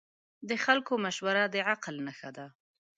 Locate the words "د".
0.49-0.51, 1.53-1.55